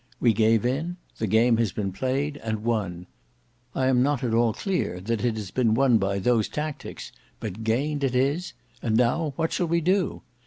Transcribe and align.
We 0.19 0.33
gave 0.33 0.65
in; 0.65 0.97
the 1.19 1.27
game 1.27 1.57
has 1.57 1.71
been 1.71 1.91
played, 1.91 2.37
and 2.37 2.63
won. 2.63 3.05
I 3.75 3.85
am 3.85 4.01
not 4.01 4.23
at 4.23 4.33
all 4.33 4.51
clear 4.51 4.99
that 4.99 5.23
it 5.23 5.35
has 5.35 5.51
been 5.51 5.75
won 5.75 5.99
by 5.99 6.17
those 6.17 6.49
tactics—but 6.49 7.63
gained 7.63 8.03
it 8.03 8.15
is; 8.15 8.53
and 8.81 8.97
now 8.97 9.33
what 9.35 9.53
shall 9.53 9.67
we 9.67 9.79
do? 9.79 10.23